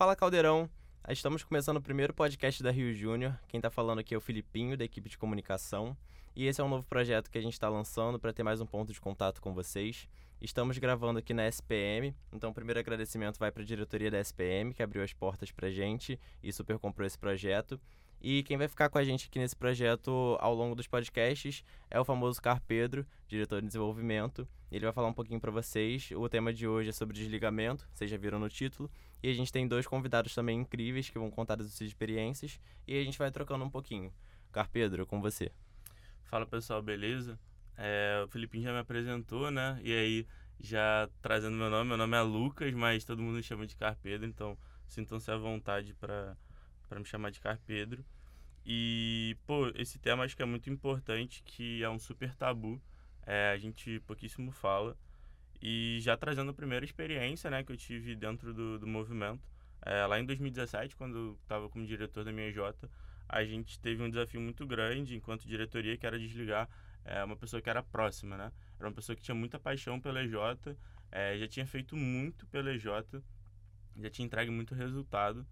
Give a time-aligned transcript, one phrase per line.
[0.00, 0.66] Fala Caldeirão,
[1.10, 3.38] estamos começando o primeiro podcast da Rio Júnior.
[3.46, 5.94] Quem está falando aqui é o Filipinho, da equipe de comunicação.
[6.34, 8.66] E esse é um novo projeto que a gente está lançando para ter mais um
[8.66, 10.08] ponto de contato com vocês.
[10.40, 14.72] Estamos gravando aqui na SPM, então o primeiro agradecimento vai para a diretoria da SPM,
[14.72, 17.78] que abriu as portas para gente e super comprou esse projeto.
[18.22, 21.98] E quem vai ficar com a gente aqui nesse projeto ao longo dos podcasts é
[21.98, 24.46] o famoso Car Pedro, diretor de desenvolvimento.
[24.70, 26.10] Ele vai falar um pouquinho para vocês.
[26.14, 28.90] O tema de hoje é sobre desligamento, vocês já viram no título.
[29.22, 32.98] E a gente tem dois convidados também incríveis que vão contar as suas experiências e
[32.98, 34.12] a gente vai trocando um pouquinho.
[34.52, 35.50] Car Pedro, com você.
[36.24, 37.38] Fala pessoal, beleza?
[37.76, 39.80] É, o Filipinho já me apresentou, né?
[39.82, 40.26] E aí,
[40.58, 44.26] já trazendo meu nome, meu nome é Lucas, mas todo mundo me chama de Carpedro,
[44.26, 46.36] então sintam-se à vontade para
[46.98, 48.04] me chamar de Carpedro.
[48.64, 52.80] E, pô, esse tema acho que é muito importante, que é um super tabu,
[53.26, 54.96] é, a gente pouquíssimo fala.
[55.62, 59.42] E já trazendo a primeira experiência, né, que eu tive dentro do, do movimento,
[59.82, 62.88] é, lá em 2017, quando eu estava como diretor da minha J,
[63.28, 66.68] a gente teve um desafio muito grande enquanto diretoria, que era desligar
[67.04, 68.52] é, uma pessoa que era próxima, né?
[68.78, 70.34] Era uma pessoa que tinha muita paixão pela EJ,
[71.10, 72.84] é, já tinha feito muito pela EJ,
[73.96, 75.46] já tinha entregue muito resultado.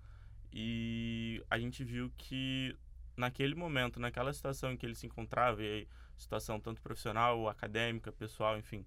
[0.53, 2.75] E a gente viu que
[3.19, 8.13] naquele momento, naquela situação em que ele se encontrava, e aí, situação tanto profissional, acadêmica,
[8.13, 8.87] pessoal, enfim,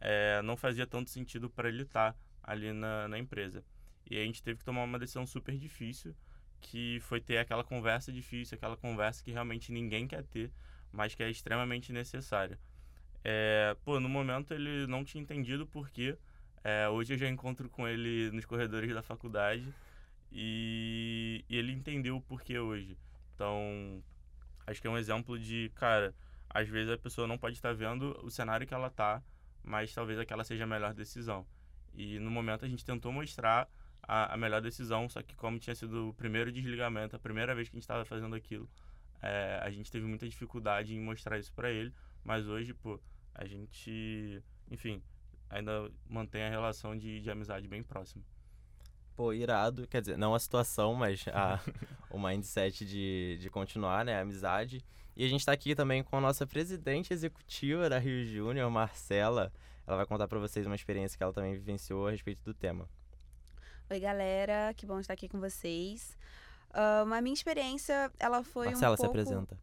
[0.00, 3.64] é, não fazia tanto sentido para ele estar tá ali na, na empresa.
[4.08, 6.14] E a gente teve que tomar uma decisão super difícil,
[6.60, 10.50] que foi ter aquela conversa difícil, aquela conversa que realmente ninguém quer ter,
[10.92, 12.58] mas que é extremamente necessária.
[13.24, 16.16] É, pô, no momento ele não tinha entendido por quê.
[16.62, 19.72] É, hoje eu já encontro com ele nos corredores da faculdade
[20.30, 22.96] e, e ele entendeu o porquê hoje.
[23.36, 24.02] Então,
[24.66, 26.14] acho que é um exemplo de, cara,
[26.48, 29.22] às vezes a pessoa não pode estar vendo o cenário que ela tá,
[29.62, 31.46] mas talvez aquela seja a melhor decisão.
[31.92, 33.68] E no momento a gente tentou mostrar
[34.02, 37.68] a, a melhor decisão, só que como tinha sido o primeiro desligamento, a primeira vez
[37.68, 38.68] que a gente estava fazendo aquilo,
[39.20, 41.92] é, a gente teve muita dificuldade em mostrar isso para ele,
[42.24, 42.98] mas hoje, pô,
[43.34, 45.02] a gente, enfim,
[45.50, 48.24] ainda mantém a relação de, de amizade bem próxima.
[49.16, 51.58] Pô, irado, quer dizer, não a situação, mas a,
[52.10, 54.84] o mindset de, de continuar, né, a amizade.
[55.16, 59.50] E a gente está aqui também com a nossa presidente executiva da Rio Júnior, Marcela.
[59.86, 62.86] Ela vai contar para vocês uma experiência que ela também vivenciou a respeito do tema.
[63.88, 66.18] Oi, galera, que bom estar aqui com vocês.
[66.70, 69.00] Uh, a minha experiência, ela foi Marcela, um pouco...
[69.00, 69.58] se apresenta.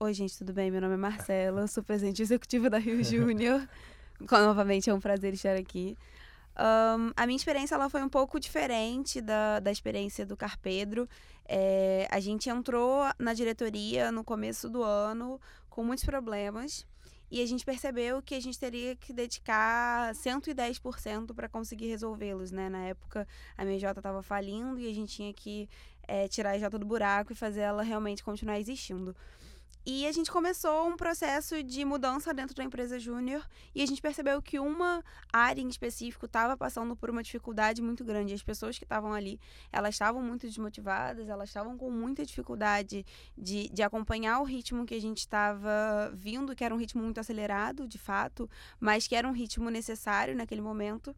[0.00, 0.70] Oi, gente, tudo bem?
[0.70, 3.68] Meu nome é Marcela, sou presidente executiva da Rio Júnior.
[4.30, 5.98] Novamente, é um prazer estar aqui.
[6.58, 11.08] Um, a minha experiência ela foi um pouco diferente da, da experiência do Carpedro.
[11.46, 15.40] É, a gente entrou na diretoria no começo do ano
[15.70, 16.86] com muitos problemas
[17.30, 22.68] e a gente percebeu que a gente teria que dedicar 110% para conseguir resolvê-los, né?
[22.68, 23.26] Na época
[23.56, 25.68] a MJ estava falindo e a gente tinha que
[26.06, 29.16] é, tirar a J do buraco e fazer ela realmente continuar existindo.
[29.84, 33.44] E a gente começou um processo de mudança dentro da empresa júnior
[33.74, 35.02] e a gente percebeu que uma
[35.32, 38.32] área em específico estava passando por uma dificuldade muito grande.
[38.32, 39.40] As pessoas que estavam ali,
[39.72, 43.04] elas estavam muito desmotivadas, elas estavam com muita dificuldade
[43.36, 47.18] de, de acompanhar o ritmo que a gente estava vindo, que era um ritmo muito
[47.18, 51.12] acelerado, de fato, mas que era um ritmo necessário naquele momento.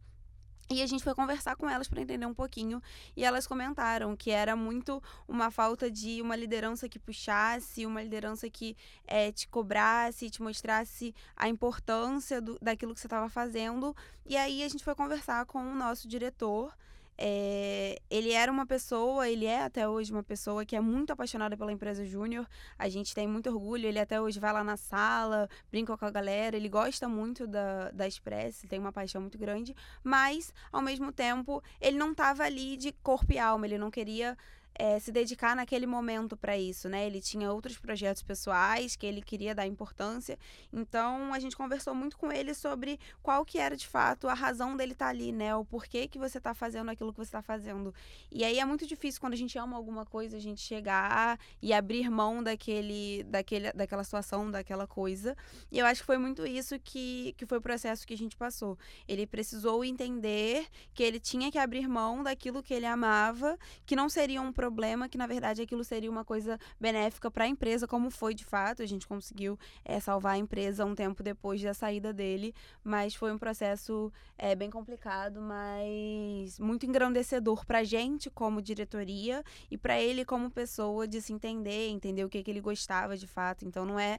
[0.69, 2.81] E a gente foi conversar com elas para entender um pouquinho.
[3.15, 8.49] E elas comentaram que era muito uma falta de uma liderança que puxasse, uma liderança
[8.49, 13.95] que é, te cobrasse, te mostrasse a importância do, daquilo que você estava fazendo.
[14.25, 16.75] E aí a gente foi conversar com o nosso diretor.
[17.17, 21.55] É, ele era uma pessoa, ele é até hoje uma pessoa que é muito apaixonada
[21.55, 22.47] pela empresa Júnior.
[22.77, 23.87] A gente tem muito orgulho.
[23.87, 26.55] Ele até hoje vai lá na sala, brinca com a galera.
[26.55, 29.75] Ele gosta muito da, da Express, tem uma paixão muito grande.
[30.03, 33.65] Mas, ao mesmo tempo, ele não estava ali de corpo e alma.
[33.65, 34.37] Ele não queria
[34.77, 37.05] é, se dedicar naquele momento para isso, né?
[37.05, 40.37] Ele tinha outros projetos pessoais que ele queria dar importância.
[40.71, 44.75] Então a gente conversou muito com ele sobre qual que era de fato a razão
[44.75, 45.55] dele estar tá ali, né?
[45.55, 47.93] O porquê que você está fazendo aquilo que você está fazendo.
[48.31, 51.73] E aí é muito difícil quando a gente ama alguma coisa a gente chegar e
[51.73, 55.35] abrir mão daquele, daquele, daquela situação, daquela coisa.
[55.71, 58.35] E eu acho que foi muito isso que, que foi o processo que a gente
[58.35, 58.77] passou.
[59.07, 64.09] Ele precisou entender que ele tinha que abrir mão daquilo que ele amava, que não
[64.09, 68.09] seria um problema, que na verdade aquilo seria uma coisa benéfica para a empresa, como
[68.09, 68.81] foi de fato.
[68.81, 72.53] A gente conseguiu é, salvar a empresa um tempo depois da saída dele,
[72.83, 79.43] mas foi um processo é, bem complicado, mas muito engrandecedor para a gente como diretoria
[79.69, 83.27] e para ele como pessoa de se entender, entender o que, que ele gostava de
[83.27, 83.65] fato.
[83.65, 84.17] Então não é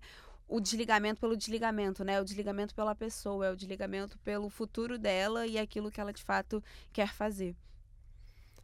[0.48, 2.20] o desligamento pelo desligamento, né?
[2.20, 6.22] O desligamento pela pessoa, é o desligamento pelo futuro dela e aquilo que ela de
[6.22, 7.56] fato quer fazer.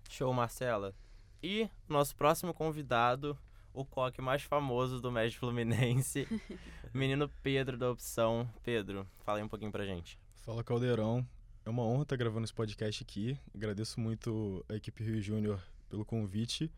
[0.08, 0.94] Show, Marcela.
[1.42, 3.36] E nosso próximo convidado,
[3.74, 6.28] o coque mais famoso do Médio Fluminense,
[6.94, 8.48] menino Pedro da Opção.
[8.62, 10.16] Pedro, fala aí um pouquinho pra gente.
[10.36, 11.26] Fala Caldeirão,
[11.64, 13.36] é uma honra estar gravando esse podcast aqui.
[13.52, 15.60] Agradeço muito a equipe Rio Júnior
[15.90, 16.70] pelo convite.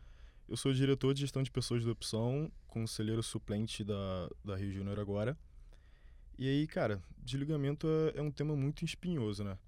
[0.49, 4.99] Eu sou diretor de gestão de pessoas da Opção, conselheiro suplente da, da Rio Júnior
[4.99, 5.37] agora.
[6.39, 9.59] E aí, cara, desligamento é, é, um tema muito espinhoso, né?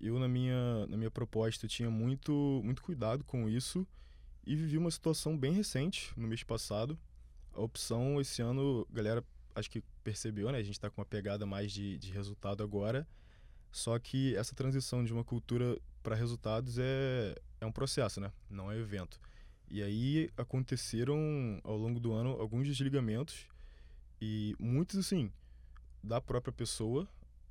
[0.00, 3.86] Eu, na minha, na minha proposta, tinha muito, muito cuidado com isso
[4.48, 6.98] e vivi uma situação bem recente, no mês passado.
[7.52, 9.22] A opção, esse ano, galera,
[9.54, 10.56] acho que percebeu, né?
[10.56, 13.06] A gente está com uma pegada mais de, de resultado agora.
[13.70, 18.32] Só que essa transição de uma cultura para resultados é, é um processo, né?
[18.48, 19.20] Não é evento.
[19.68, 23.46] E aí aconteceram ao longo do ano alguns desligamentos
[24.18, 25.30] e muitos assim
[26.02, 27.06] da própria pessoa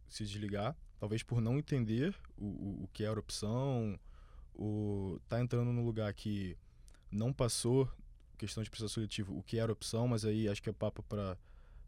[0.09, 3.99] se desligar, talvez por não entender o, o, o que era opção,
[4.55, 6.57] o tá entrando num lugar que
[7.11, 7.89] não passou
[8.37, 11.37] questão de processo seletivo, o que era opção, mas aí acho que é papo para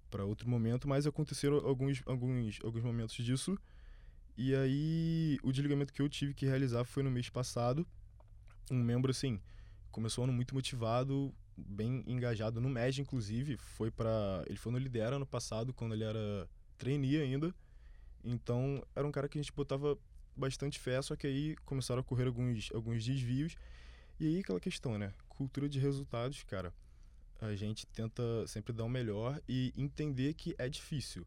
[0.10, 3.58] para outro momento, mas aconteceram alguns alguns alguns momentos disso.
[4.36, 7.86] E aí o desligamento que eu tive que realizar foi no mês passado.
[8.72, 9.40] Um membro assim,
[9.92, 13.58] começou ano muito motivado, bem engajado no MED, inclusive.
[13.58, 17.54] Foi para Ele foi no Lidera ano passado, quando ele era trainee ainda.
[18.24, 19.98] Então, era um cara que a gente botava
[20.36, 23.56] bastante fé, só que aí começaram a ocorrer alguns, alguns desvios.
[24.20, 25.14] E aí, aquela questão, né?
[25.30, 26.74] Cultura de resultados, cara.
[27.40, 31.26] A gente tenta sempre dar o melhor e entender que é difícil.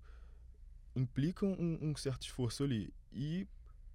[0.94, 2.93] Implica um, um certo esforço ali.
[3.11, 3.47] E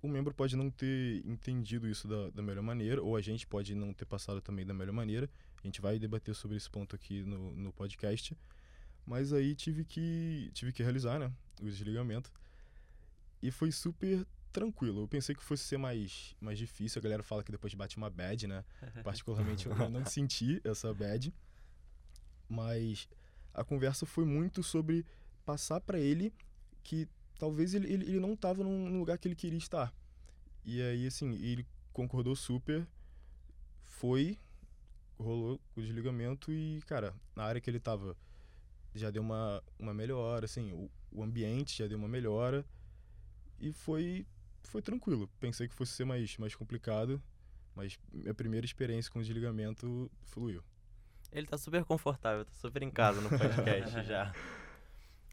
[0.02, 3.76] o membro pode não ter entendido isso da, da melhor maneira, ou a gente pode
[3.76, 5.30] não ter passado também da melhor maneira.
[5.64, 8.36] A gente vai debater sobre esse ponto aqui no, no podcast.
[9.06, 11.32] Mas aí tive que, tive que realizar, né?
[11.62, 12.32] O desligamento.
[13.44, 15.02] E foi super tranquilo.
[15.02, 17.00] Eu pensei que fosse ser mais, mais difícil.
[17.00, 18.64] A galera fala que depois bate uma bad, né?
[19.04, 21.34] Particularmente eu não senti essa bad.
[22.50, 23.08] Mas
[23.54, 25.06] a conversa foi muito sobre
[25.46, 26.34] passar para ele
[26.84, 27.08] que
[27.38, 29.94] talvez ele, ele, ele não estava num lugar que ele queria estar.
[30.66, 32.86] E aí, assim, ele concordou super,
[33.82, 34.38] foi,
[35.18, 38.16] rolou o desligamento e, cara, na área que ele estava
[38.94, 42.66] já deu uma, uma melhora, assim, o, o ambiente já deu uma melhora
[43.60, 44.26] e foi,
[44.70, 45.30] foi tranquilo.
[45.40, 47.22] Pensei que fosse ser mais, mais complicado,
[47.76, 50.64] mas minha primeira experiência com o desligamento fluiu.
[51.32, 54.34] Ele tá super confortável, tá super em casa no podcast já.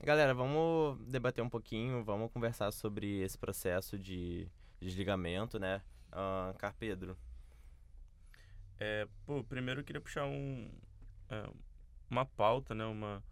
[0.03, 4.49] Galera, vamos debater um pouquinho, vamos conversar sobre esse processo de
[4.81, 5.81] desligamento, né?
[6.11, 7.17] Uh, Carpedro.
[8.79, 10.69] É, pô, primeiro eu queria puxar um,
[11.31, 11.49] é,
[12.11, 12.85] uma pauta, né?
[12.85, 13.23] Uma,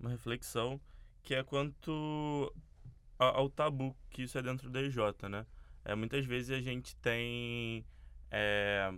[0.00, 0.80] uma reflexão,
[1.22, 2.52] que é quanto
[3.18, 4.96] ao, tabu que isso é dentro do EJ,
[5.30, 5.46] né?
[5.84, 7.84] É, muitas vezes a gente tem
[8.30, 8.92] é,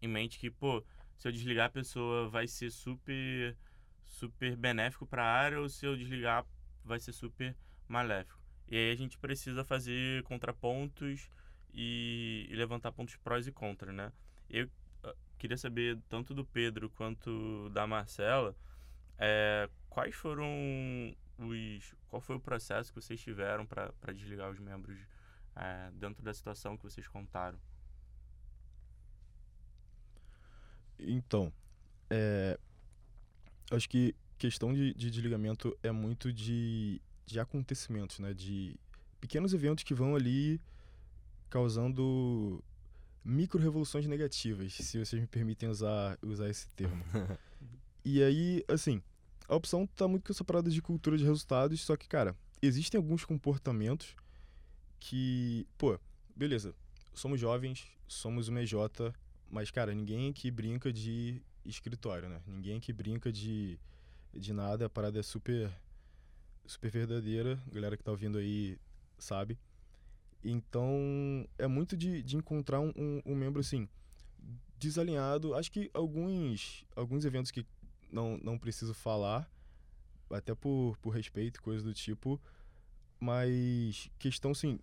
[0.00, 0.84] em mente que, pô,
[1.16, 3.56] se eu desligar a pessoa vai ser super
[4.04, 6.46] super benéfico para a área ou se eu desligar
[6.84, 7.54] vai ser super
[7.86, 8.40] maléfico.
[8.68, 11.30] E aí a gente precisa fazer contrapontos
[11.72, 14.12] e, e levantar pontos prós e contra, né?
[14.48, 14.68] Eu
[15.04, 18.56] ah, queria saber tanto do Pedro quanto da Marcela
[19.18, 24.98] é, quais foram os qual foi o processo que vocês tiveram para desligar os membros
[25.56, 27.58] é, dentro da situação que vocês contaram
[30.98, 31.52] então
[32.10, 32.58] é,
[33.70, 38.32] acho que questão de, de desligamento é muito de, de acontecimentos, né?
[38.32, 38.78] De
[39.20, 40.60] pequenos eventos que vão ali
[41.50, 42.62] causando
[43.24, 47.04] micro-revoluções negativas, se vocês me permitem usar, usar esse termo.
[48.04, 49.02] e aí, assim,
[49.48, 52.98] a opção tá muito com essa parada de cultura de resultados, só que, cara, existem
[52.98, 54.14] alguns comportamentos
[55.00, 55.98] que, pô,
[56.36, 56.74] beleza,
[57.14, 58.74] somos jovens, somos uma EJ,
[59.50, 62.40] mas, cara, ninguém aqui brinca de escritório, né?
[62.46, 63.78] Ninguém que brinca de,
[64.34, 65.70] de nada, a parada é super,
[66.66, 67.58] super verdadeira.
[67.66, 68.78] A galera que tá ouvindo aí
[69.18, 69.58] sabe.
[70.44, 73.88] Então, é muito de, de encontrar um, um, um membro, assim,
[74.78, 75.54] desalinhado.
[75.54, 77.66] Acho que alguns, alguns eventos que
[78.10, 79.50] não, não preciso falar,
[80.30, 82.40] até por, por respeito, coisa do tipo,
[83.18, 84.78] mas questão, assim,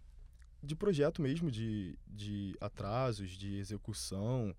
[0.61, 4.55] de projeto mesmo, de, de atrasos, de execução,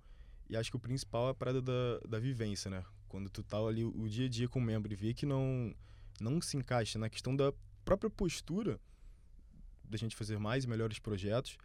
[0.48, 2.84] e acho que o principal é a parada da, da vivência, né?
[3.08, 5.74] Quando tu tá ali o dia a dia com o membro e vê que não,
[6.20, 7.52] não se encaixa na questão da
[7.84, 8.80] própria postura
[9.84, 11.56] da gente fazer mais e melhores projetos,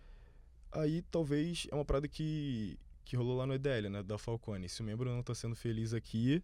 [0.72, 4.04] aí talvez é uma parada que, que rolou lá no EDL, né?
[4.04, 4.70] Da Falcone.
[4.70, 6.44] Se o membro não tá sendo feliz aqui,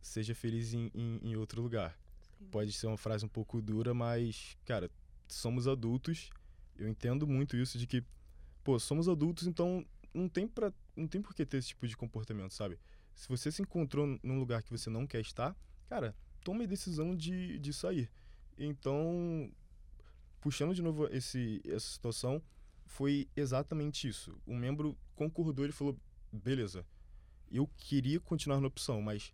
[0.00, 1.98] seja feliz em, em, em outro lugar.
[2.38, 2.46] Sim.
[2.50, 4.90] Pode ser uma frase um pouco dura, mas, cara,
[5.28, 6.30] somos adultos.
[6.76, 8.02] Eu entendo muito isso de que,
[8.64, 11.96] pô, somos adultos, então não tem para não tem por que ter esse tipo de
[11.96, 12.78] comportamento, sabe?
[13.14, 15.56] Se você se encontrou num lugar que você não quer estar,
[15.88, 18.10] cara, tome a decisão de, de sair.
[18.58, 19.50] Então,
[20.40, 22.42] puxando de novo esse, essa situação,
[22.86, 24.36] foi exatamente isso.
[24.46, 25.96] O membro concordou e falou:
[26.32, 26.84] beleza,
[27.50, 29.32] eu queria continuar na opção, mas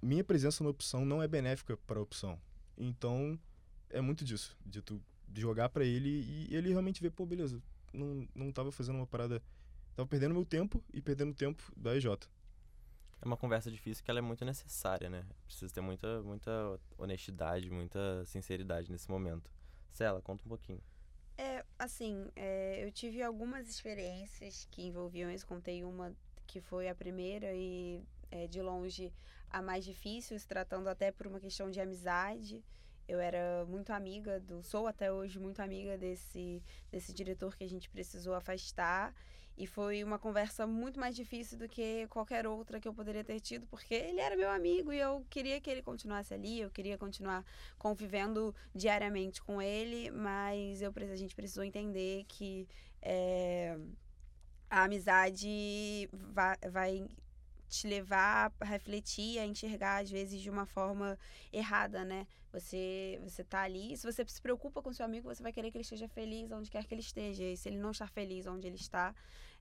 [0.00, 2.38] minha presença na opção não é benéfica para a opção.
[2.76, 3.38] Então,
[3.90, 5.00] é muito disso, de tu
[5.34, 7.62] jogar para ele e ele realmente ver, pô, beleza,
[7.92, 9.42] não, não tava fazendo uma parada,
[9.94, 12.06] tava perdendo meu tempo e perdendo o tempo da EJ.
[13.20, 15.24] É uma conversa difícil que ela é muito necessária, né?
[15.46, 19.50] Precisa ter muita, muita honestidade, muita sinceridade nesse momento.
[19.90, 20.80] Cela, conta um pouquinho.
[21.38, 25.46] É, assim, é, eu tive algumas experiências que envolviam isso.
[25.46, 26.14] Contei uma
[26.46, 29.12] que foi a primeira e, é, de longe,
[29.56, 32.62] a mais difícil, se tratando até por uma questão de amizade.
[33.08, 37.68] Eu era muito amiga do, sou até hoje muito amiga desse, desse diretor que a
[37.68, 39.14] gente precisou afastar.
[39.56, 43.40] E foi uma conversa muito mais difícil do que qualquer outra que eu poderia ter
[43.40, 46.98] tido, porque ele era meu amigo e eu queria que ele continuasse ali, eu queria
[46.98, 47.42] continuar
[47.78, 52.68] convivendo diariamente com ele, mas eu, a gente precisou entender que
[53.00, 53.78] é,
[54.68, 57.08] a amizade vai, vai
[57.68, 61.18] te levar a refletir, a enxergar às vezes de uma forma
[61.52, 62.26] errada, né?
[62.52, 65.76] Você você tá ali, se você se preocupa com seu amigo, você vai querer que
[65.76, 67.44] ele esteja feliz onde quer que ele esteja.
[67.44, 69.14] E se ele não estar feliz onde ele está,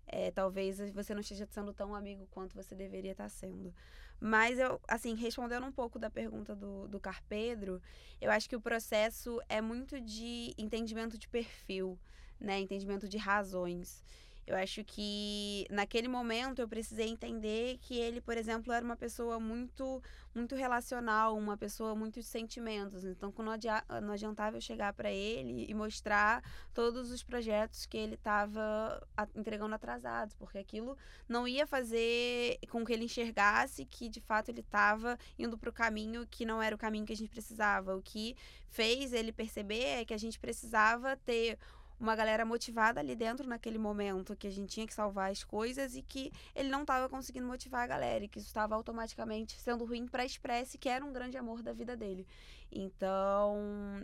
[0.08, 3.74] é, talvez você não esteja sendo tão amigo quanto você deveria estar sendo.
[4.20, 7.82] Mas eu, assim, respondendo um pouco da pergunta do, do Carpedro,
[8.22, 12.00] eu acho que o processo é muito de entendimento de perfil,
[12.40, 12.60] né?
[12.60, 14.04] Entendimento de razões.
[14.48, 19.40] Eu acho que naquele momento eu precisei entender que ele, por exemplo, era uma pessoa
[19.40, 20.02] muito
[20.36, 23.06] muito relacional, uma pessoa muito de sentimentos.
[23.06, 29.02] Então, não adiantava eu chegar para ele e mostrar todos os projetos que ele estava
[29.34, 30.98] entregando atrasados, porque aquilo
[31.28, 35.74] não ia fazer com que ele enxergasse que de fato ele estava indo para o
[35.74, 37.96] caminho que não era o caminho que a gente precisava.
[37.96, 38.36] O que
[38.68, 41.58] fez ele perceber é que a gente precisava ter
[42.00, 45.96] uma galera motivada ali dentro naquele momento que a gente tinha que salvar as coisas
[45.96, 49.86] e que ele não estava conseguindo motivar a galera e que isso estava automaticamente sendo
[49.86, 52.28] ruim para a Express, que era um grande amor da vida dele.
[52.72, 53.58] Então,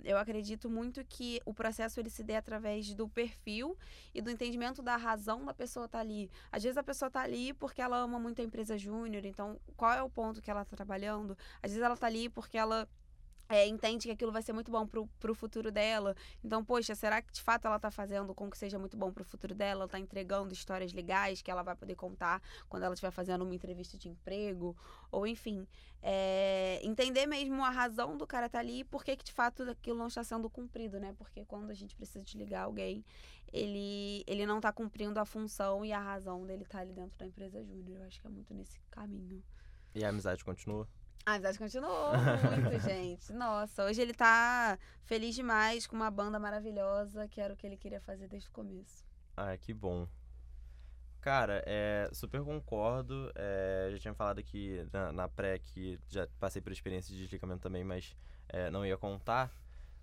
[0.03, 3.77] eu acredito muito que o processo ele se dê através do perfil
[4.13, 6.29] e do entendimento da razão da pessoa estar tá ali.
[6.51, 9.91] Às vezes a pessoa está ali porque ela ama muito a empresa júnior, então qual
[9.91, 11.38] é o ponto que ela está trabalhando?
[11.62, 12.88] Às vezes ela está ali porque ela
[13.51, 16.15] é, entende que aquilo vai ser muito bom pro, pro futuro dela.
[16.41, 19.25] Então, poxa, será que de fato ela tá fazendo com que seja muito bom pro
[19.25, 19.81] futuro dela?
[19.81, 23.53] Ela tá entregando histórias legais que ela vai poder contar quando ela estiver fazendo uma
[23.53, 24.75] entrevista de emprego?
[25.12, 25.67] Ou enfim,
[26.01, 29.63] é, entender mesmo a razão do cara tá ali e por que, que de fato
[29.63, 31.13] aquilo não está sendo cumprido, né?
[31.17, 33.03] Porque quando a gente precisa desligar alguém,
[33.51, 37.25] ele, ele não tá cumprindo a função e a razão dele tá ali dentro da
[37.25, 38.00] empresa júnior.
[38.00, 39.43] Eu acho que é muito nesse caminho.
[39.93, 40.88] E a amizade continua?
[41.25, 43.31] A amizade continuou muito, gente.
[43.31, 47.77] Nossa, hoje ele tá feliz demais com uma banda maravilhosa, que era o que ele
[47.77, 49.05] queria fazer desde o começo.
[49.37, 50.07] Ah, que bom.
[51.21, 53.31] Cara, é, super concordo.
[53.35, 57.61] É, já tinha falado aqui na, na, pré que já passei por experiência de desligamento
[57.61, 58.15] também, mas
[58.49, 59.51] é, não ia contar.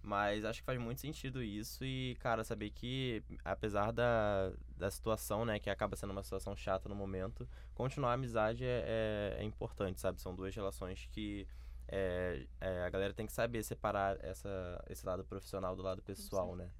[0.09, 5.45] Mas acho que faz muito sentido isso e, cara, saber que, apesar da, da situação,
[5.45, 9.45] né, que acaba sendo uma situação chata no momento, continuar a amizade é, é, é
[9.45, 10.19] importante, sabe?
[10.19, 11.47] São duas relações que
[11.87, 16.57] é, é, a galera tem que saber separar essa, esse lado profissional do lado pessoal,
[16.57, 16.71] né?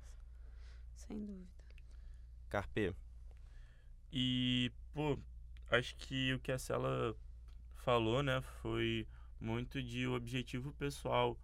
[0.95, 1.47] Sem dúvida.
[2.49, 2.97] Carpe.
[4.11, 5.19] E, pô,
[5.71, 7.15] acho que o que a Cela
[7.75, 9.07] falou, né, foi
[9.39, 11.37] muito de objetivo pessoal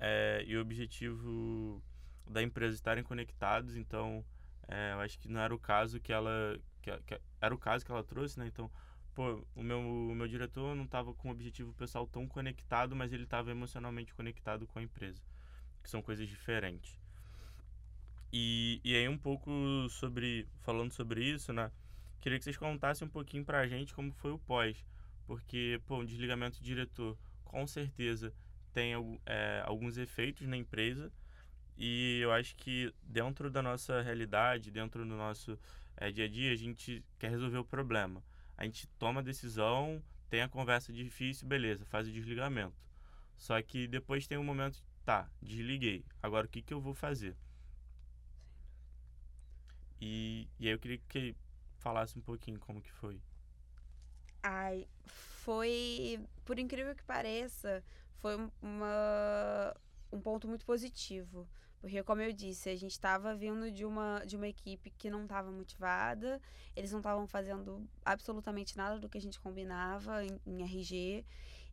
[0.00, 1.82] é, e o objetivo
[2.26, 3.76] da empresa estarem conectados.
[3.76, 4.24] Então,
[4.66, 7.84] é, eu acho que não era o caso que ela que, que, era o caso
[7.84, 8.46] que ela trouxe, né?
[8.46, 8.70] Então,
[9.14, 13.12] pô, o meu o meu diretor não estava com o objetivo pessoal tão conectado, mas
[13.12, 15.22] ele estava emocionalmente conectado com a empresa,
[15.82, 16.98] que são coisas diferentes.
[18.32, 19.50] E, e aí um pouco
[19.90, 21.70] sobre falando sobre isso, né?
[22.20, 24.84] Queria que vocês contassem um pouquinho pra gente como foi o pós,
[25.26, 28.32] porque pô, um desligamento de diretor, com certeza
[28.72, 28.92] tem
[29.26, 31.12] é, alguns efeitos na empresa
[31.76, 35.58] e eu acho que dentro da nossa realidade, dentro do nosso
[35.96, 38.22] é, dia a dia, a gente quer resolver o problema.
[38.56, 42.76] A gente toma a decisão, tem a conversa difícil, beleza, faz o desligamento.
[43.38, 46.04] Só que depois tem um momento, tá, desliguei.
[46.22, 47.34] Agora o que, que eu vou fazer?
[49.98, 51.34] E, e aí eu queria que
[51.78, 53.18] falasse um pouquinho como que foi.
[54.42, 57.82] Ai, foi, por incrível que pareça,
[58.20, 59.76] foi uma,
[60.12, 61.48] um ponto muito positivo.
[61.80, 65.22] Porque, como eu disse, a gente estava vindo de uma, de uma equipe que não
[65.22, 66.40] estava motivada,
[66.76, 71.24] eles não estavam fazendo absolutamente nada do que a gente combinava em, em RG.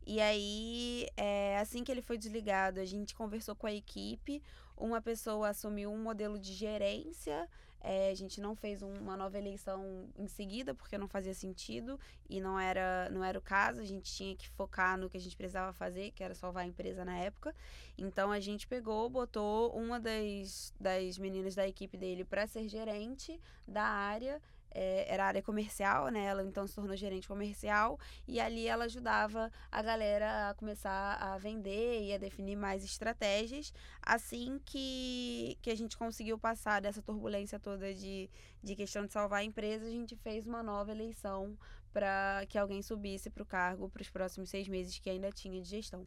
[0.06, 4.42] E aí, é, assim que ele foi desligado, a gente conversou com a equipe,
[4.74, 7.46] uma pessoa assumiu um modelo de gerência
[7.80, 12.40] é, a gente não fez uma nova eleição em seguida, porque não fazia sentido e
[12.40, 13.80] não era, não era o caso.
[13.80, 16.66] A gente tinha que focar no que a gente precisava fazer, que era salvar a
[16.66, 17.54] empresa na época.
[17.96, 23.40] Então a gente pegou, botou uma das, das meninas da equipe dele para ser gerente
[23.66, 26.24] da área é, era área comercial, né?
[26.24, 31.38] Ela então se tornou gerente comercial e ali ela ajudava a galera a começar a
[31.38, 33.72] vender e a definir mais estratégias.
[34.02, 38.30] Assim que, que a gente conseguiu passar dessa turbulência toda de,
[38.62, 41.56] de questão de salvar a empresa, a gente fez uma nova eleição
[41.92, 45.60] para que alguém subisse para o cargo para os próximos seis meses que ainda tinha
[45.60, 46.06] de gestão.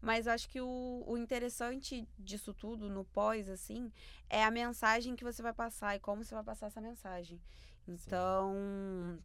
[0.00, 3.92] Mas eu acho que o, o interessante disso tudo, no pós, assim,
[4.30, 7.40] é a mensagem que você vai passar e como você vai passar essa mensagem.
[7.86, 9.22] Então, Sim.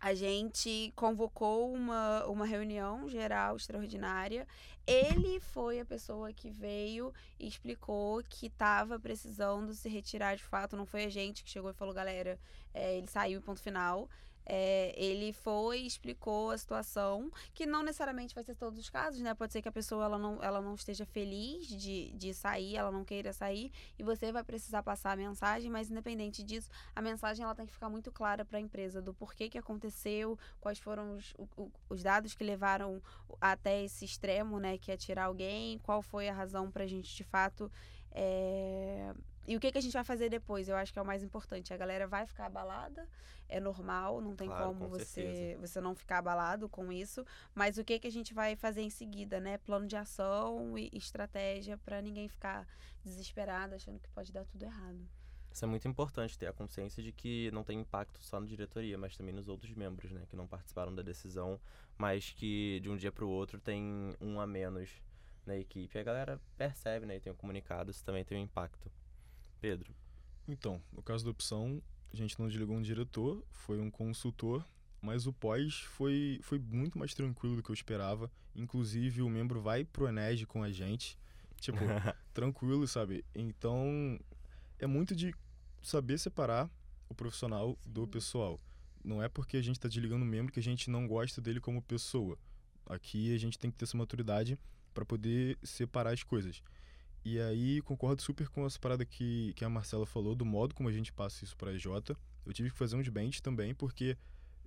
[0.00, 4.48] a gente convocou uma, uma reunião geral extraordinária.
[4.86, 10.76] Ele foi a pessoa que veio e explicou que estava precisando se retirar de fato.
[10.76, 12.40] Não foi a gente que chegou e falou, galera,
[12.74, 14.08] é, ele saiu, ponto final.
[14.52, 19.32] É, ele foi explicou a situação, que não necessariamente vai ser todos os casos, né?
[19.32, 22.90] Pode ser que a pessoa ela não, ela não esteja feliz de, de sair, ela
[22.90, 27.44] não queira sair, e você vai precisar passar a mensagem, mas independente disso, a mensagem
[27.44, 31.14] ela tem que ficar muito clara para a empresa do porquê que aconteceu, quais foram
[31.14, 33.00] os, o, os dados que levaram
[33.40, 34.76] até esse extremo, né?
[34.78, 37.70] Que é tirar alguém, qual foi a razão para a gente de fato.
[38.10, 39.14] É,
[39.46, 40.68] e o que, que a gente vai fazer depois?
[40.68, 41.72] Eu acho que é o mais importante.
[41.72, 43.08] A galera vai ficar abalada,
[43.48, 47.24] é normal, não tem claro, como com você, você não ficar abalado com isso.
[47.54, 49.58] Mas o que, que a gente vai fazer em seguida, né?
[49.58, 52.66] Plano de ação e estratégia para ninguém ficar
[53.02, 55.08] desesperado achando que pode dar tudo errado.
[55.52, 58.96] Isso é muito importante, ter a consciência de que não tem impacto só na diretoria,
[58.96, 60.24] mas também nos outros membros, né?
[60.28, 61.60] Que não participaram da decisão,
[61.98, 65.02] mas que de um dia para o outro tem um a menos
[65.44, 65.98] na equipe.
[65.98, 67.16] A galera percebe, né?
[67.16, 68.88] E tem o um comunicado, isso também tem um impacto.
[69.60, 69.94] Pedro?
[70.48, 74.66] Então, no caso da opção, a gente não desligou um diretor, foi um consultor,
[75.00, 78.30] mas o pós foi, foi muito mais tranquilo do que eu esperava.
[78.54, 81.18] Inclusive, o membro vai pro Ened com a gente.
[81.58, 81.78] Tipo,
[82.34, 83.24] tranquilo, sabe?
[83.34, 84.18] Então,
[84.78, 85.34] é muito de
[85.82, 86.70] saber separar
[87.08, 87.90] o profissional Sim.
[87.90, 88.60] do pessoal.
[89.02, 91.60] Não é porque a gente está desligando um membro que a gente não gosta dele
[91.60, 92.38] como pessoa.
[92.86, 94.58] Aqui a gente tem que ter essa maturidade
[94.92, 96.62] para poder separar as coisas.
[97.24, 100.88] E aí concordo super com essa parada que, que a Marcela falou, do modo como
[100.88, 101.86] a gente passa isso para a EJ.
[102.46, 104.16] Eu tive que fazer uns bench também, porque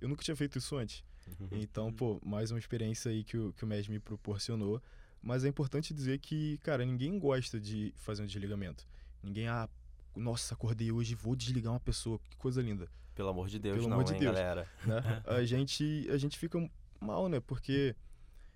[0.00, 1.02] eu nunca tinha feito isso antes.
[1.40, 1.48] Uhum.
[1.52, 4.80] Então, pô, mais uma experiência aí que o, que o MES me proporcionou.
[5.20, 8.86] Mas é importante dizer que, cara, ninguém gosta de fazer um desligamento.
[9.22, 9.68] Ninguém, ah,
[10.14, 12.88] nossa, acordei hoje, vou desligar uma pessoa, que coisa linda.
[13.14, 14.68] Pelo amor de Deus, Pelo não, amor de hein, Deus, galera.
[14.84, 15.22] Né?
[15.24, 16.58] a, gente, a gente fica
[17.00, 17.40] mal, né?
[17.40, 17.96] Porque,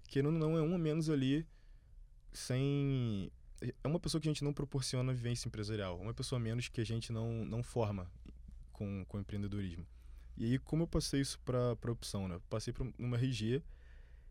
[0.09, 1.47] querendo ou não, é um a menos ali
[2.33, 6.81] sem é uma pessoa que a gente não proporciona vivência empresarial, uma pessoa menos que
[6.81, 8.11] a gente não, não forma
[8.73, 9.87] com, com empreendedorismo.
[10.37, 12.41] E aí, como eu passei isso para a opção, né?
[12.49, 13.63] Passei para uma RG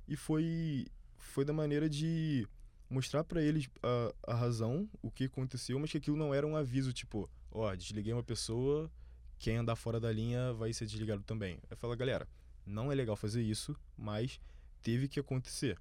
[0.08, 0.88] e foi,
[1.18, 2.48] foi da maneira de
[2.90, 6.56] mostrar para eles a, a razão, o que aconteceu, mas que aquilo não era um
[6.56, 8.90] aviso tipo, ó, oh, desliguei uma pessoa,
[9.38, 11.60] quem andar fora da linha vai ser desligado também.
[11.70, 12.28] Eu falo, galera,
[12.66, 14.40] não é legal fazer isso, mas
[14.82, 15.78] teve que acontecer.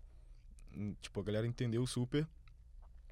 [0.74, 2.26] Hum, tipo, a galera entendeu super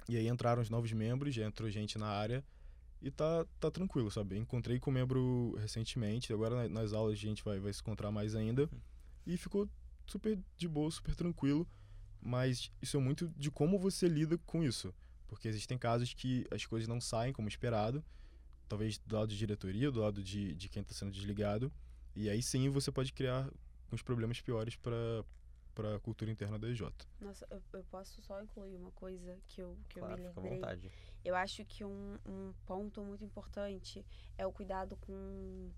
[0.07, 2.43] e aí entraram os novos membros, já entrou gente na área
[3.01, 4.37] e tá, tá tranquilo, sabe?
[4.37, 8.35] Encontrei com o membro recentemente, agora nas aulas a gente vai, vai se encontrar mais
[8.35, 8.63] ainda.
[8.63, 8.79] Uhum.
[9.27, 9.69] E ficou
[10.05, 11.67] super de boa, super tranquilo.
[12.21, 14.93] Mas isso é muito de como você lida com isso.
[15.27, 18.03] Porque existem casos que as coisas não saem como esperado,
[18.67, 21.71] talvez do lado de diretoria, do lado de, de quem está sendo desligado.
[22.15, 23.47] E aí sim você pode criar
[23.91, 25.23] uns problemas piores para
[25.75, 26.83] para a cultura interna da EJ.
[27.19, 30.43] Nossa, eu, eu, posso só incluir uma coisa que eu, que claro, eu me lembrei.
[30.43, 30.91] Fica à vontade.
[31.23, 34.05] Eu acho que um, um ponto muito importante
[34.37, 35.69] é o cuidado com,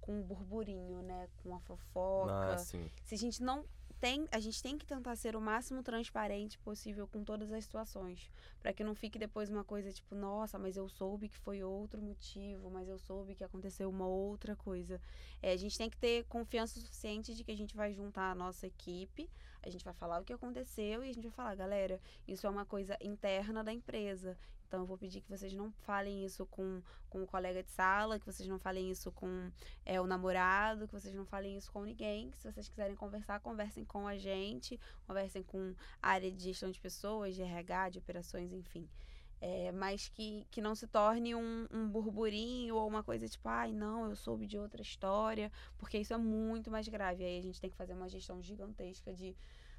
[0.00, 1.28] com o burburinho, né?
[1.38, 2.52] Com a fofoca.
[2.52, 2.90] Ah, sim.
[3.02, 3.64] Se a gente não
[4.00, 8.30] tem, a gente tem que tentar ser o máximo transparente possível com todas as situações,
[8.60, 12.00] para que não fique depois uma coisa tipo, nossa, mas eu soube que foi outro
[12.00, 15.00] motivo, mas eu soube que aconteceu uma outra coisa.
[15.42, 18.34] É, a gente tem que ter confiança suficiente de que a gente vai juntar a
[18.34, 19.30] nossa equipe,
[19.62, 22.50] a gente vai falar o que aconteceu e a gente vai falar, galera, isso é
[22.50, 24.36] uma coisa interna da empresa.
[24.66, 28.18] Então, eu vou pedir que vocês não falem isso com, com o colega de sala,
[28.18, 29.50] que vocês não falem isso com
[29.84, 32.30] é, o namorado, que vocês não falem isso com ninguém.
[32.30, 36.70] Que se vocês quiserem conversar, conversem com a gente, conversem com a área de gestão
[36.70, 38.88] de pessoas, de RH, de operações, enfim.
[39.40, 43.70] É, mas que, que não se torne um, um burburinho ou uma coisa tipo, ai,
[43.70, 47.22] não, eu soube de outra história, porque isso é muito mais grave.
[47.22, 49.36] Aí a gente tem que fazer uma gestão gigantesca de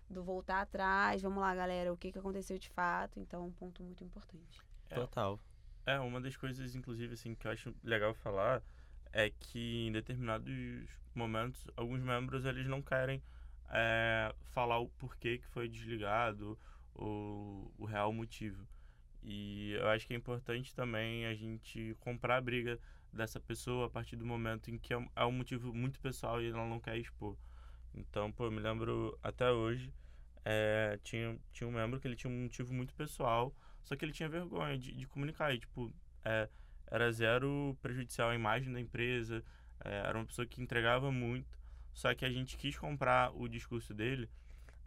[0.09, 3.19] do voltar atrás, vamos lá, galera, o que, que aconteceu de fato.
[3.19, 4.66] Então, é um ponto muito importante.
[4.89, 4.95] É.
[4.95, 5.39] Total.
[5.85, 8.61] É, uma das coisas, inclusive, assim, que eu acho legal falar
[9.13, 13.21] é que em determinados momentos, alguns membros, eles não querem
[13.69, 16.57] é, falar o porquê que foi desligado,
[16.93, 18.67] o, o real motivo.
[19.23, 22.79] E eu acho que é importante também a gente comprar a briga
[23.11, 26.41] dessa pessoa a partir do momento em que é um, é um motivo muito pessoal
[26.41, 27.35] e ela não quer expor.
[27.93, 29.93] Então, pô, eu me lembro até hoje,
[30.45, 33.53] é, tinha, tinha um membro que ele tinha um motivo muito pessoal,
[33.87, 35.53] só que ele tinha vergonha de, de comunicar.
[35.53, 35.93] E, tipo,
[36.25, 36.49] é,
[36.87, 39.43] era zero prejudicial à imagem da empresa,
[39.83, 41.57] é, era uma pessoa que entregava muito,
[41.93, 44.29] só que a gente quis comprar o discurso dele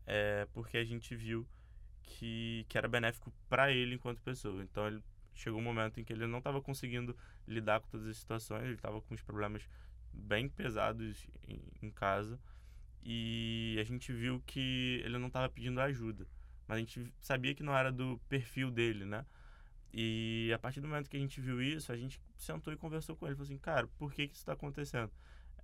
[0.07, 1.49] é, porque a gente viu
[2.03, 4.63] que, que era benéfico para ele enquanto pessoa.
[4.63, 5.03] Então, ele
[5.35, 7.17] chegou um momento em que ele não estava conseguindo
[7.49, 9.67] lidar com todas as situações, ele estava com os problemas
[10.13, 12.39] bem pesados em, em casa
[13.03, 16.27] e a gente viu que ele não estava pedindo ajuda,
[16.71, 19.27] mas a gente sabia que não era do perfil dele, né?
[19.93, 23.17] E a partir do momento que a gente viu isso, a gente sentou e conversou
[23.17, 25.11] com ele, falou assim, cara, por que que isso está acontecendo?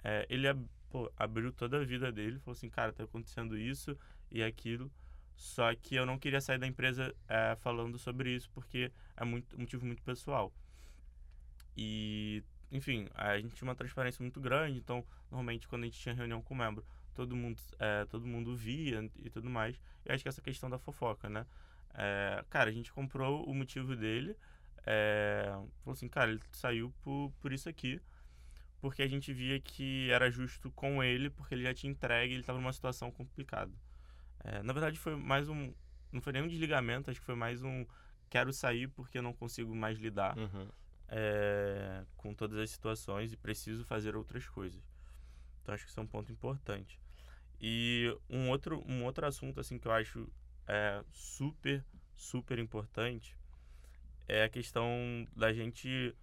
[0.03, 0.49] É, ele
[0.91, 3.97] pô, abriu toda a vida dele, falou assim, cara, tá acontecendo isso
[4.33, 4.91] e aquilo,
[5.37, 9.55] só que eu não queria sair da empresa é, falando sobre isso porque é muito,
[9.55, 10.53] um motivo muito pessoal.
[11.77, 12.43] E,
[12.73, 16.43] enfim, a gente tinha uma transparência muito grande, então, normalmente, quando a gente tinha reunião
[16.43, 16.85] com o membro,
[17.17, 19.81] todo mundo, é, todo mundo via e tudo mais.
[20.05, 21.45] E acho que essa questão da fofoca, né?
[21.95, 24.37] É, cara, a gente comprou o motivo dele.
[24.87, 25.47] É,
[25.83, 28.01] falou assim, cara, ele saiu por, por isso aqui.
[28.81, 32.41] Porque a gente via que era justo com ele, porque ele já tinha entregue ele
[32.43, 33.73] estava numa situação complicada.
[34.45, 35.73] É, na verdade, foi mais um.
[36.13, 37.85] Não foi nem um desligamento, acho que foi mais um.
[38.29, 40.69] Quero sair porque eu não consigo mais lidar Uhum.
[41.09, 44.81] é, com todas as situações e preciso fazer outras coisas.
[45.63, 47.01] Então acho que isso é um ponto importante.
[47.61, 50.29] E um outro, um outro assunto assim que eu acho
[50.67, 53.37] é, super, super importante
[54.29, 54.91] é a questão
[55.35, 56.15] da gente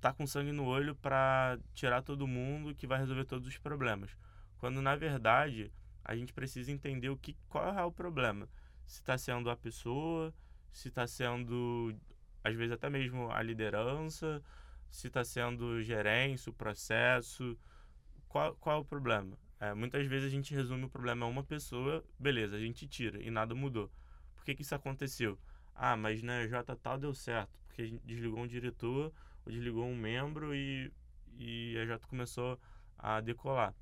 [0.00, 4.16] tá com sangue no olho para tirar todo mundo que vai resolver todos os problemas.
[4.58, 5.70] Quando na verdade
[6.04, 8.48] a gente precisa entender o que qual é o problema.
[8.86, 10.34] Se está sendo a pessoa,
[10.72, 11.94] se está sendo
[12.42, 14.42] às vezes até mesmo a liderança,
[14.90, 17.56] se está sendo gerência, o processo,
[18.26, 19.38] qual, qual é o problema?
[19.60, 23.22] É, muitas vezes a gente resume o problema a uma pessoa, beleza, a gente tira
[23.22, 23.90] e nada mudou.
[24.34, 25.38] Por que, que isso aconteceu?
[25.74, 29.12] Ah, mas na J tal deu certo, porque a gente desligou um diretor,
[29.44, 30.90] ou desligou um membro e,
[31.38, 32.58] e a J começou
[32.98, 33.74] a decolar.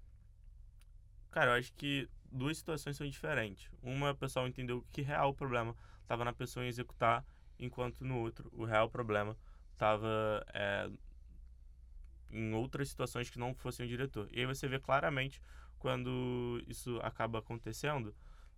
[1.30, 3.70] Cara, eu acho que duas situações são diferentes.
[3.80, 7.24] Uma, o pessoal entendeu que real problema estava na pessoa em executar,
[7.56, 9.36] enquanto no outro, o real problema
[9.72, 10.90] estava é,
[12.30, 14.28] em outras situações que não fossem o diretor.
[14.32, 15.40] E aí você vê claramente
[15.78, 18.14] quando isso acaba acontecendo,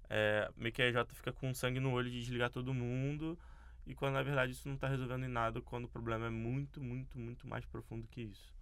[0.08, 3.38] é, meio que a EJ fica com sangue no olho de desligar todo mundo,
[3.86, 6.82] e quando na verdade isso não está resolvendo em nada, quando o problema é muito,
[6.82, 8.52] muito, muito mais profundo que isso.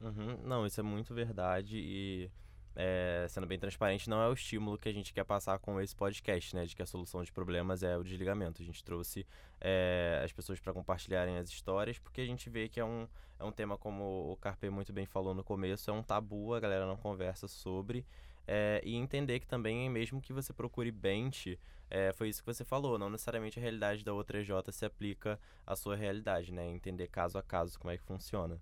[0.00, 0.36] Uhum.
[0.44, 2.30] Não, isso é muito verdade e
[2.74, 5.94] é, sendo bem transparente, não é o estímulo que a gente quer passar com esse
[5.94, 6.64] podcast, né?
[6.64, 8.62] De que a solução de problemas é o desligamento.
[8.62, 9.26] A gente trouxe
[9.60, 13.44] é, as pessoas para compartilharem as histórias, porque a gente vê que é um, é
[13.44, 16.86] um tema, como o Carpe muito bem falou no começo, é um tabu, a galera
[16.86, 18.06] não conversa sobre.
[18.46, 21.58] É, e entender que também, mesmo que você procure bench,
[21.90, 25.38] é, foi isso que você falou, não necessariamente a realidade da outra EJ se aplica
[25.66, 26.66] à sua realidade, né?
[26.66, 28.60] Entender caso a caso como é que funciona.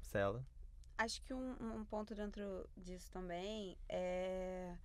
[0.00, 0.44] Cela?
[0.98, 4.76] Acho que um, um ponto dentro disso também é,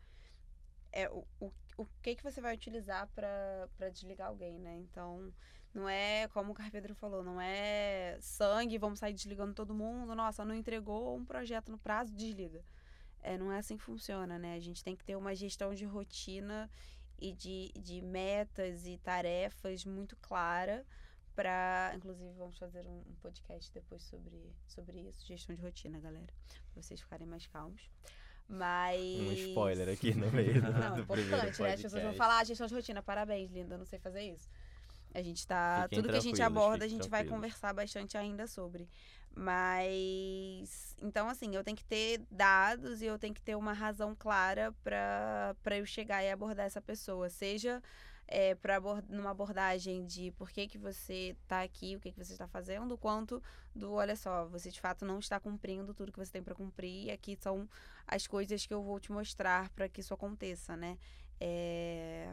[0.92, 4.76] é o, o, o que, que você vai utilizar para desligar alguém, né?
[4.78, 5.32] Então,
[5.74, 10.16] não é como o Carpedro falou, não é sangue, vamos sair desligando todo mundo.
[10.16, 12.64] Nossa, não entregou um projeto no prazo, desliga.
[13.22, 14.56] É, não é assim que funciona, né?
[14.56, 16.70] A gente tem que ter uma gestão de rotina
[17.20, 20.86] e de, de metas e tarefas muito clara
[21.38, 26.26] para inclusive vamos fazer um, um, podcast depois sobre sobre isso gestão de rotina galera
[26.74, 27.88] para vocês ficarem mais calmos.
[28.50, 31.74] Mas um spoiler aqui no meio do, não, do importante né?
[31.74, 34.50] As pessoas vão falar ah, gestão de rotina parabéns linda não sei fazer isso.
[35.14, 38.90] A gente tá tudo que a gente aborda a gente vai conversar bastante ainda sobre.
[39.36, 44.16] Mas então assim eu tenho que ter dados e eu tenho que ter uma razão
[44.16, 47.80] clara para para eu chegar e abordar essa pessoa seja
[48.28, 52.18] é, para abord numa abordagem de por que, que você está aqui, o que, que
[52.24, 53.42] você está fazendo, quanto
[53.74, 57.06] do olha só, você de fato não está cumprindo tudo que você tem para cumprir,
[57.06, 57.70] e aqui são
[58.06, 60.98] as coisas que eu vou te mostrar para que isso aconteça, né?
[61.40, 62.30] É...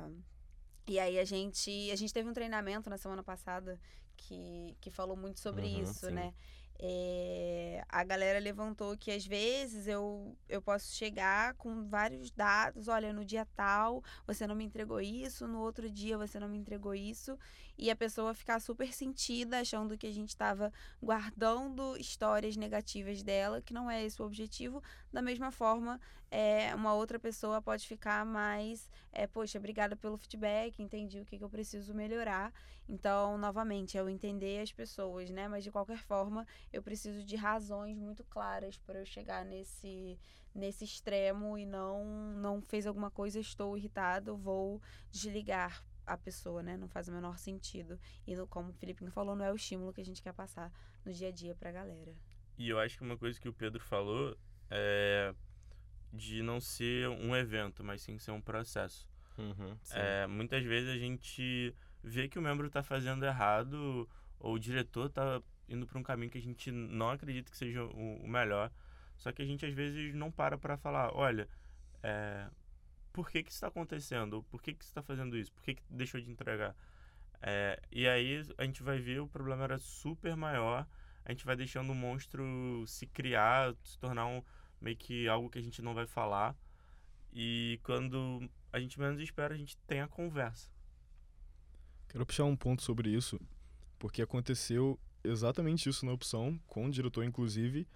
[0.86, 3.80] E aí a gente, a gente teve um treinamento na semana passada
[4.16, 6.12] que, que falou muito sobre Uhum, isso, sim.
[6.12, 6.34] né?
[6.78, 13.12] É, a galera levantou que às vezes eu, eu posso chegar com vários dados, olha,
[13.12, 16.94] no dia tal você não me entregou isso, no outro dia você não me entregou
[16.94, 17.38] isso,
[17.78, 23.62] e a pessoa ficar super sentida, achando que a gente estava guardando histórias negativas dela,
[23.62, 24.82] que não é esse o objetivo.
[25.14, 30.82] Da mesma forma, é, uma outra pessoa pode ficar mais, é, poxa, obrigada pelo feedback,
[30.82, 32.52] entendi o que, que eu preciso melhorar.
[32.88, 35.46] Então, novamente, é eu entender as pessoas, né?
[35.46, 40.18] Mas de qualquer forma, eu preciso de razões muito claras para eu chegar nesse
[40.52, 42.04] nesse extremo e não
[42.36, 46.76] não fez alguma coisa, estou irritado, vou desligar a pessoa, né?
[46.76, 48.00] Não faz o menor sentido.
[48.26, 50.72] E como o Filipinho falou, não é o estímulo que a gente quer passar
[51.04, 52.12] no dia a dia pra galera.
[52.58, 54.36] E eu acho que uma coisa que o Pedro falou
[54.70, 55.34] é
[56.12, 59.08] de não ser um evento, mas sim ser um processo.
[59.36, 59.76] Uhum.
[59.90, 65.06] É, muitas vezes a gente vê que o membro está fazendo errado ou o diretor
[65.06, 68.70] está indo para um caminho que a gente não acredita que seja o, o melhor.
[69.16, 71.48] Só que a gente às vezes não para para falar, olha,
[72.02, 72.48] é,
[73.12, 74.42] por que que isso está acontecendo?
[74.44, 75.52] Por que que você está fazendo isso?
[75.52, 76.74] Por que que deixou de entregar?
[77.40, 80.86] É, e aí a gente vai ver o problema era super maior.
[81.24, 84.42] A gente vai deixando o monstro se criar, se tornar um,
[84.80, 86.56] meio que algo que a gente não vai falar.
[87.32, 90.68] E quando a gente menos espera, a gente tem a conversa.
[92.08, 93.40] Quero puxar um ponto sobre isso,
[93.98, 97.88] porque aconteceu exatamente isso na opção, com o diretor inclusive,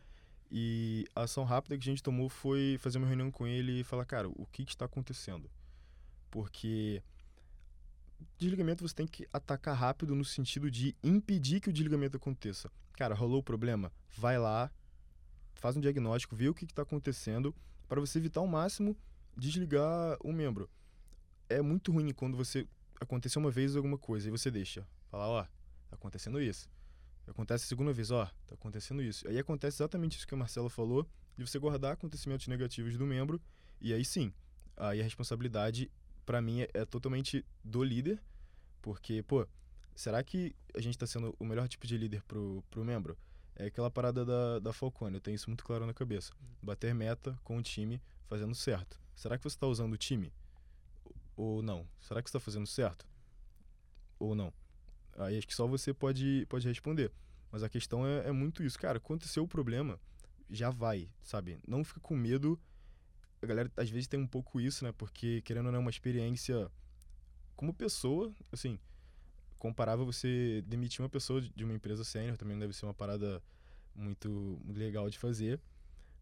[0.51, 3.85] e a ação rápida que a gente tomou foi fazer uma reunião com ele e
[3.85, 5.51] falar, cara, o que que está acontecendo?
[6.31, 7.03] Porque
[8.39, 12.71] desligamento você tem que atacar rápido no sentido de impedir que o desligamento aconteça.
[12.95, 14.71] Cara, rolou o problema, vai lá,
[15.55, 17.55] faz um diagnóstico, vê o que está acontecendo,
[17.89, 18.97] para você evitar ao máximo
[19.37, 20.69] desligar o membro.
[21.49, 22.67] É muito ruim quando você
[23.01, 24.87] aconteceu uma vez alguma coisa e você deixa.
[25.11, 26.69] Falar, ó, tá acontecendo isso.
[27.27, 29.27] Acontece a segunda vez, ó, tá acontecendo isso.
[29.29, 33.41] Aí acontece exatamente isso que o Marcelo falou, de você guardar acontecimentos negativos do membro,
[33.81, 34.33] e aí sim,
[34.77, 35.91] aí a responsabilidade,
[36.29, 38.23] pra mim, é, é totalmente do líder,
[38.83, 39.49] porque, pô,
[39.95, 43.17] será que a gente tá sendo o melhor tipo de líder pro, pro membro?
[43.57, 46.35] É aquela parada da, da Falcone, eu tenho isso muito claro na cabeça.
[46.63, 49.01] Bater meta com o time fazendo certo.
[49.17, 50.31] Será que você tá usando o time?
[51.35, 51.89] Ou não?
[51.99, 53.07] Será que você tá fazendo certo?
[54.19, 54.53] Ou não?
[55.17, 57.11] Aí acho que só você pode, pode responder.
[57.51, 58.79] Mas a questão é, é muito isso.
[58.79, 59.99] Cara, aconteceu o problema,
[60.51, 61.59] já vai, sabe?
[61.67, 62.61] Não fica com medo.
[63.41, 64.93] A galera às vezes tem um pouco isso, né?
[64.93, 66.71] Porque, querendo ou não, é uma experiência
[67.57, 68.79] como pessoa, assim,
[69.59, 73.43] comparável você demitir uma pessoa de uma empresa sênior, também deve ser uma parada
[73.95, 75.61] muito legal de fazer.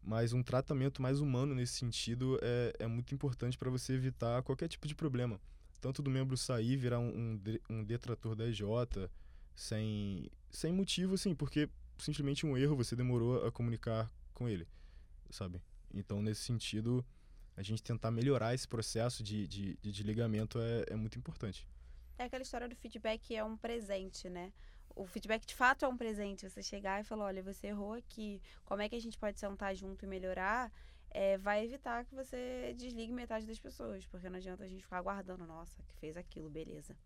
[0.03, 4.69] Mas um tratamento mais humano nesse sentido é, é muito importante para você evitar qualquer
[4.69, 5.41] tipo de problema.
[5.81, 8.63] Tanto do membro sair, virar um, um, um detrator da EJ,
[9.55, 14.67] sem, sem motivo, assim, porque simplesmente um erro você demorou a comunicar com ele,
[15.31, 15.61] sabe?
[15.93, 17.05] Então, nesse sentido,
[17.57, 21.67] a gente tentar melhorar esse processo de, de, de desligamento é, é muito importante.
[22.19, 24.53] É aquela história do feedback é um presente, né?
[24.95, 26.49] O feedback de fato é um presente.
[26.49, 28.41] Você chegar e falar, olha, você errou aqui.
[28.65, 30.73] Como é que a gente pode sentar junto e melhorar?
[31.11, 34.07] É, vai evitar que você desligue metade das pessoas.
[34.07, 36.97] Porque não adianta a gente ficar aguardando, nossa, que fez aquilo, beleza.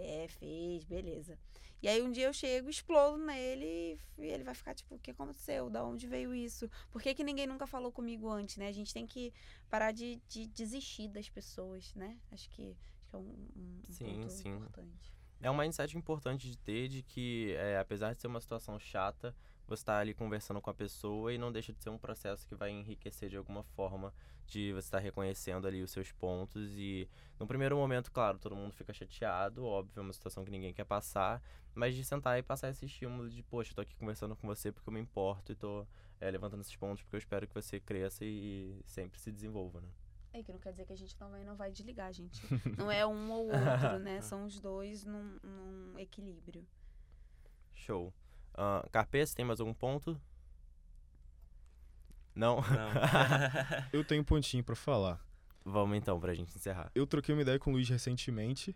[0.00, 1.38] É, fez, beleza.
[1.80, 5.12] E aí um dia eu chego, explodo nele e ele vai ficar tipo, o que
[5.12, 5.70] aconteceu?
[5.70, 6.68] Da onde veio isso?
[6.90, 8.66] Por que, que ninguém nunca falou comigo antes, né?
[8.66, 9.32] A gente tem que
[9.70, 12.18] parar de, de desistir das pessoas, né?
[12.32, 14.48] Acho que, acho que é um, um, Sim, ponto sim.
[14.48, 15.14] importante.
[15.40, 19.34] É um mindset importante de ter de que, é, apesar de ser uma situação chata,
[19.68, 22.54] você tá ali conversando com a pessoa e não deixa de ser um processo que
[22.54, 24.12] vai enriquecer de alguma forma,
[24.46, 28.72] de você estar reconhecendo ali os seus pontos e, no primeiro momento, claro, todo mundo
[28.72, 31.42] fica chateado, óbvio, é uma situação que ninguém quer passar,
[31.74, 34.88] mas de sentar e passar esse estímulo de, poxa, tô aqui conversando com você porque
[34.88, 35.86] eu me importo e tô
[36.20, 39.88] é, levantando esses pontos porque eu espero que você cresça e sempre se desenvolva, né?
[40.32, 42.40] É que não quer dizer que a gente também não vai desligar, gente.
[42.76, 44.20] Não é um ou outro, né?
[44.22, 46.66] São os dois num, num equilíbrio.
[47.74, 48.12] Show.
[48.58, 50.20] Uh, tem mais algum ponto?
[52.34, 52.56] Não?
[52.56, 52.90] Não.
[53.92, 55.24] Eu tenho um pontinho pra falar.
[55.64, 56.90] Vamos então, pra gente encerrar.
[56.94, 58.74] Eu troquei uma ideia com o Luiz recentemente.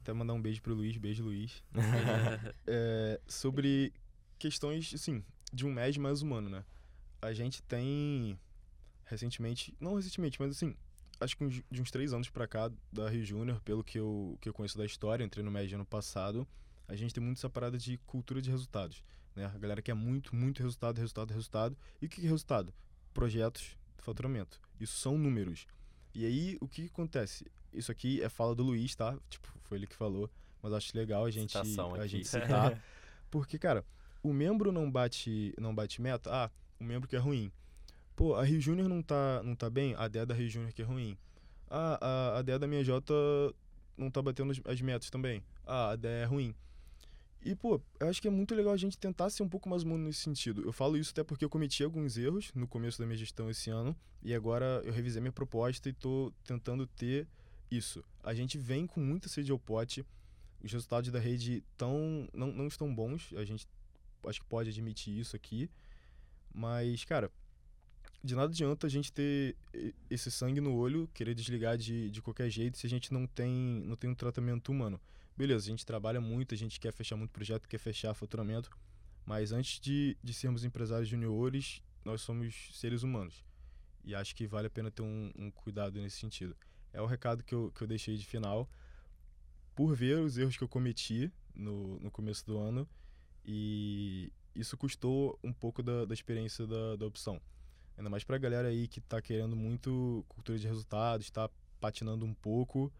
[0.00, 0.96] Até mandar um beijo pro Luiz.
[0.96, 1.62] Beijo, Luiz.
[2.66, 3.92] É, sobre
[4.38, 6.64] questões, assim, de um MED mais humano, né?
[7.22, 8.38] A gente tem
[9.04, 10.76] recentemente, não recentemente, mas assim,
[11.20, 14.36] acho que uns- de uns três anos pra cá, da Rio Júnior, pelo que eu,
[14.40, 16.46] que eu conheço da história, entrei no MED ano passado,
[16.88, 19.02] a gente tem muito essa parada de cultura de resultados,
[19.34, 19.46] né?
[19.46, 21.76] A galera quer muito, muito resultado, resultado, resultado.
[22.00, 22.72] E o que é resultado?
[23.12, 24.60] Projetos de faturamento.
[24.80, 25.66] Isso são números.
[26.14, 27.44] E aí, o que, que acontece?
[27.72, 29.16] isso aqui é fala do Luiz, tá?
[29.28, 30.30] Tipo, foi ele que falou.
[30.62, 32.08] Mas acho legal a gente, Citação a aqui.
[32.08, 32.82] gente citar.
[33.30, 33.84] porque, cara,
[34.22, 36.30] o membro não bate, não bate meta.
[36.32, 37.52] Ah, o membro que é ruim.
[38.14, 40.80] Pô, a Rio Júnior não tá, não tá bem, a DEA da Rio Júnior que
[40.80, 41.18] é ruim.
[41.68, 43.04] Ah, a, a DEA da minha J
[43.96, 45.42] não tá batendo as, as metas também.
[45.66, 46.54] Ah, a DEA é ruim.
[47.46, 49.84] E, pô, eu acho que é muito legal a gente tentar ser um pouco mais
[49.84, 50.62] humano nesse sentido.
[50.62, 53.70] Eu falo isso até porque eu cometi alguns erros no começo da minha gestão esse
[53.70, 53.96] ano.
[54.20, 57.24] E agora eu revisei minha proposta e tô tentando ter
[57.70, 58.02] isso.
[58.24, 60.04] A gente vem com muita sede ao pote.
[60.60, 63.32] Os resultados da rede tão, não, não estão bons.
[63.36, 63.64] A gente
[64.26, 65.70] acho que pode admitir isso aqui.
[66.52, 67.30] Mas, cara,
[68.24, 69.54] de nada adianta a gente ter
[70.10, 73.52] esse sangue no olho, querer desligar de, de qualquer jeito se a gente não tem,
[73.86, 75.00] não tem um tratamento humano.
[75.36, 78.70] Beleza, a gente trabalha muito, a gente quer fechar muito projeto, quer fechar faturamento,
[79.26, 83.44] mas antes de, de sermos empresários juniores, nós somos seres humanos.
[84.02, 86.56] E acho que vale a pena ter um, um cuidado nesse sentido.
[86.90, 88.66] É o recado que eu, que eu deixei de final,
[89.74, 92.88] por ver os erros que eu cometi no, no começo do ano,
[93.44, 97.38] e isso custou um pouco da, da experiência da, da opção.
[97.98, 102.32] Ainda mais pra galera aí que tá querendo muito cultura de resultados, tá patinando um
[102.32, 102.90] pouco.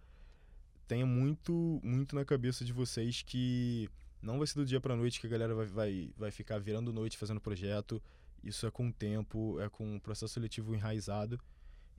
[0.87, 3.89] Tenha muito, muito na cabeça de vocês que
[4.23, 6.93] não vai ser do dia pra noite que a galera vai, vai, vai ficar virando
[6.93, 8.01] noite fazendo projeto.
[8.43, 11.41] Isso é com o tempo, é com um processo seletivo enraizado.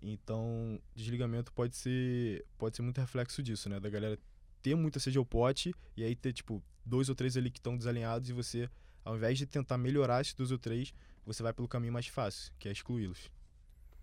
[0.02, 3.80] Então, desligamento pode ser, pode ser muito reflexo disso, né?
[3.80, 4.18] Da galera
[4.62, 7.78] ter muita sede ao pote e aí ter, tipo, dois ou três ali que estão
[7.78, 8.70] desalinhados e você,
[9.04, 10.94] ao invés de tentar melhorar esses dois ou três,
[11.26, 13.30] você vai pelo caminho mais fácil, que é excluí-los.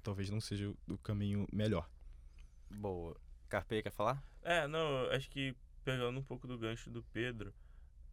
[0.03, 1.88] Talvez não seja o- o caminho melhor.
[2.70, 3.16] Boa.
[3.62, 4.22] Quer falar?
[4.42, 7.52] É, não, acho que pegando um pouco do gancho do Pedro,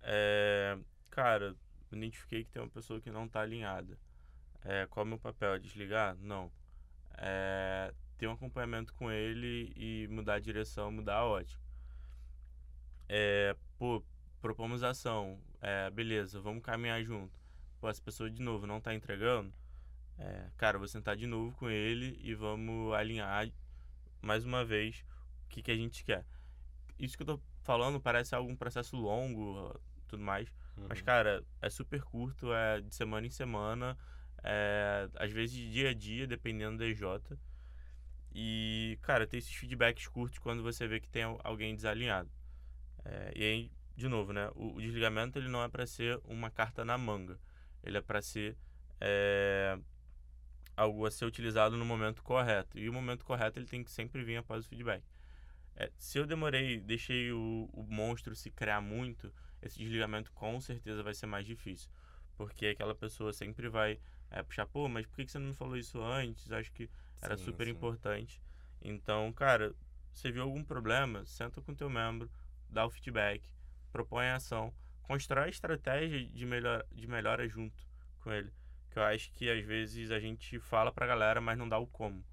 [0.01, 0.77] é,
[1.10, 1.56] cara,
[1.91, 3.97] identifiquei que tem uma pessoa que não tá alinhada.
[4.63, 5.56] É, qual é o meu papel?
[5.56, 6.15] É desligar?
[6.17, 6.51] Não.
[7.17, 11.62] É, ter um acompanhamento com ele e mudar a direção, mudar a ótica.
[13.10, 14.04] É, pô,
[14.41, 15.39] propomos ação.
[15.62, 17.39] É, beleza, vamos caminhar junto.
[17.80, 19.54] Pô, essa pessoa de novo não tá entregando.
[20.17, 23.49] É, cara, vou sentar de novo com ele e vamos alinhar
[24.21, 25.04] mais uma vez
[25.52, 26.26] que, que a gente quer.
[27.00, 30.52] Isso que eu tô falando parece algum processo longo, tudo mais.
[30.88, 31.06] Mas, Uhum.
[31.06, 33.98] cara, é super curto, é de semana em semana,
[34.44, 37.38] é, às vezes de dia a dia, dependendo da EJ.
[38.34, 42.30] E, cara, tem esses feedbacks curtos quando você vê que tem al- alguém desalinhado.
[43.06, 44.50] É, e aí, de novo, né?
[44.56, 47.40] O, o desligamento ele não é para ser uma carta na manga.
[47.84, 48.58] Ele é para ser
[49.02, 49.78] é,
[50.76, 52.78] algo a ser utilizado no momento correto.
[52.80, 55.04] E o momento correto ele tem que sempre vir após o feedback.
[55.82, 61.02] É, se eu demorei, deixei o, o monstro se criar muito, esse desligamento com certeza
[61.02, 61.89] vai ser mais difícil.
[62.38, 65.76] Porque aquela pessoa sempre vai é, puxar, pô, mas por que você não me falou
[65.76, 66.52] isso antes?
[66.52, 66.88] Acho que
[67.20, 67.72] era Sim, super sim.
[67.72, 68.39] importante.
[68.80, 69.74] Então, cara,
[70.13, 72.30] você viu algum problema, senta com teu membro,
[72.70, 73.41] dá o feedback,
[73.91, 77.84] propõe a ação, constrói a estratégia de, melhor, de melhora junto
[78.20, 78.54] com ele.
[78.91, 81.88] Que eu acho que às vezes a gente fala pra galera, mas não dá o
[81.88, 82.24] como.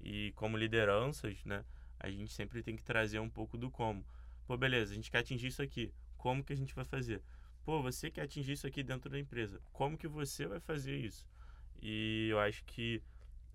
[0.00, 1.64] E como lideranças, né,
[2.00, 4.04] a gente sempre tem que trazer um pouco do como.
[4.46, 5.92] Pô, beleza, a gente quer atingir isso aqui.
[6.16, 7.22] Como que a gente vai fazer?
[7.64, 9.60] Pô, você quer atingir isso aqui dentro da empresa.
[9.72, 11.26] Como que você vai fazer isso?
[11.82, 13.02] E eu acho que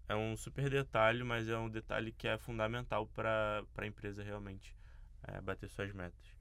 [0.07, 4.75] é um super detalhe, mas é um detalhe que é fundamental para a empresa realmente
[5.23, 6.35] é, bater suas metas.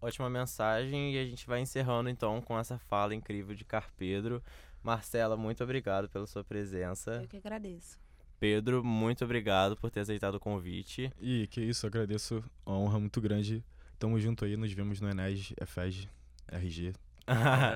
[0.00, 4.42] Ótima mensagem e a gente vai encerrando então com essa fala incrível de Carpedro.
[4.82, 7.22] Marcela, muito obrigado pela sua presença.
[7.22, 7.98] Eu que agradeço.
[8.40, 11.12] Pedro, muito obrigado por ter aceitado o convite.
[11.20, 12.42] E que isso, agradeço.
[12.64, 13.64] Uma honra muito grande.
[13.98, 16.08] Tamo junto aí, nos vemos no Enes, EFEG,
[16.46, 16.92] RG.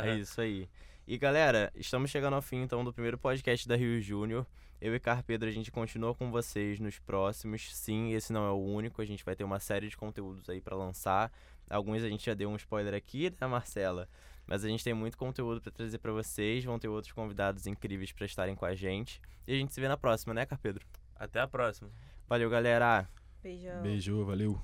[0.04, 0.68] é isso aí.
[1.06, 4.46] E galera, estamos chegando ao fim então do primeiro podcast da Rio Júnior.
[4.80, 7.74] Eu e Carpedro, a gente continua com vocês nos próximos.
[7.74, 10.60] Sim, esse não é o único, a gente vai ter uma série de conteúdos aí
[10.60, 11.32] pra lançar.
[11.68, 14.08] Alguns a gente já deu um spoiler aqui, né, Marcela?
[14.52, 18.12] Mas a gente tem muito conteúdo pra trazer pra vocês, vão ter outros convidados incríveis
[18.12, 19.18] pra estarem com a gente.
[19.48, 20.84] E a gente se vê na próxima, né, Carpedro?
[21.16, 21.88] Até a próxima.
[22.28, 23.08] Valeu, galera!
[23.42, 23.80] Beijão.
[23.80, 24.62] Beijo, valeu.